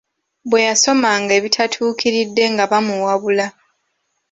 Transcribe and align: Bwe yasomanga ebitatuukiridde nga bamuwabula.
Bwe 0.49 0.61
yasomanga 0.69 1.31
ebitatuukiridde 1.39 2.43
nga 2.53 2.63
bamuwabula. 2.71 3.47